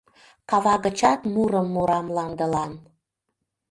[0.49, 2.71] Кава гычат мурым мура мландылан.